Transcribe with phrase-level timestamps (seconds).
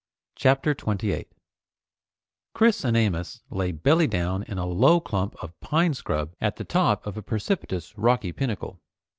[0.33, 1.29] CHAPTER 28
[2.55, 6.63] Chris and Amos lay belly down in a low clump of pine scrub at the
[6.63, 8.81] top of a precipitous rocky pinnacle.